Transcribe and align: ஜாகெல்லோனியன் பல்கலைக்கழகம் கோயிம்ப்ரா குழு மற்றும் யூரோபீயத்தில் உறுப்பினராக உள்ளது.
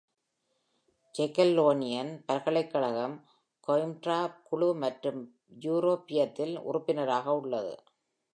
ஜாகெல்லோனியன் 1.15 2.09
பல்கலைக்கழகம் 2.25 3.15
கோயிம்ப்ரா 3.67 4.17
குழு 4.43 4.69
மற்றும் 4.75 5.21
யூரோபீயத்தில் 5.61 6.55
உறுப்பினராக 6.63 7.35
உள்ளது. 7.35 7.73